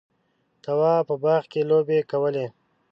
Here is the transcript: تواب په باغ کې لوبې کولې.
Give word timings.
تواب 0.63 1.01
په 1.09 1.15
باغ 1.23 1.43
کې 1.51 1.61
لوبې 1.69 1.99
کولې. 2.11 2.45